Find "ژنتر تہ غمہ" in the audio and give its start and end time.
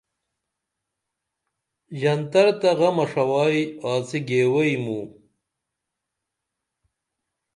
1.99-3.05